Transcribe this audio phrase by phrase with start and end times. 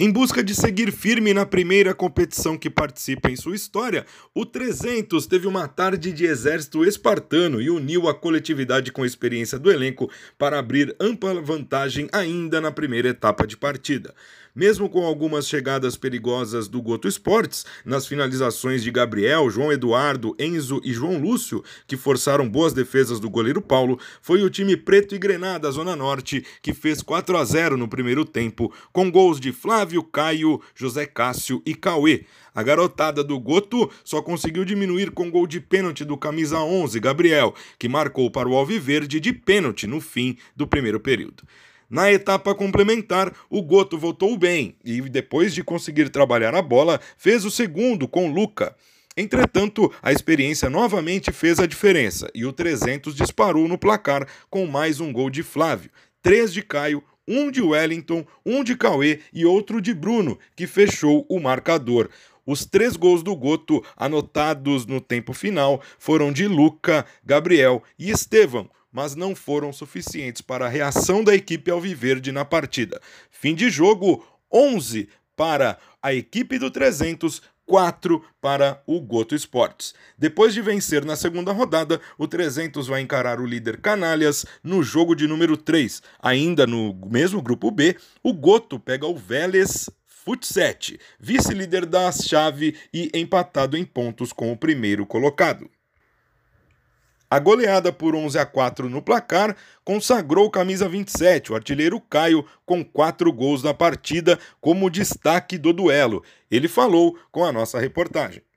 [0.00, 5.26] Em busca de seguir firme na primeira competição que participa em sua história, o 300
[5.26, 10.08] teve uma tarde de exército espartano e uniu a coletividade com a experiência do elenco
[10.38, 14.14] para abrir ampla vantagem ainda na primeira etapa de partida.
[14.54, 20.80] Mesmo com algumas chegadas perigosas do Goto Esportes, nas finalizações de Gabriel, João Eduardo, Enzo
[20.84, 25.18] e João Lúcio, que forçaram boas defesas do goleiro Paulo, foi o time preto e
[25.18, 29.52] grená da Zona Norte que fez 4 a 0 no primeiro tempo, com gols de
[29.52, 32.24] Flávio, Caio, José Cássio e Cauê.
[32.54, 37.54] A garotada do Goto só conseguiu diminuir com gol de pênalti do camisa 11, Gabriel,
[37.78, 41.44] que marcou para o Alviverde de pênalti no fim do primeiro período.
[41.88, 47.46] Na etapa complementar, o Goto voltou bem e, depois de conseguir trabalhar a bola, fez
[47.46, 48.76] o segundo com Luca.
[49.16, 55.00] Entretanto, a experiência novamente fez a diferença e o 300 disparou no placar com mais
[55.00, 55.90] um gol de Flávio,
[56.22, 61.26] três de Caio, um de Wellington, um de Cauê e outro de Bruno, que fechou
[61.28, 62.08] o marcador.
[62.46, 68.70] Os três gols do Goto anotados no tempo final foram de Luca, Gabriel e Estevão,
[68.90, 72.98] mas não foram suficientes para a reação da equipe alviverde na partida.
[73.30, 79.94] Fim de jogo: 11 para a equipe do 300, 4 para o Goto Esportes.
[80.16, 85.14] Depois de vencer na segunda rodada, o 300 vai encarar o líder Canalhas no jogo
[85.14, 86.02] de número 3.
[86.18, 93.10] Ainda no mesmo grupo B, o Goto pega o Vélez Futset, vice-líder da chave e
[93.14, 95.70] empatado em pontos com o primeiro colocado.
[97.30, 102.82] A goleada por 11 a 4 no placar consagrou camisa 27, o artilheiro Caio, com
[102.82, 106.24] quatro gols na partida como destaque do duelo.
[106.50, 108.42] Ele falou com a nossa reportagem.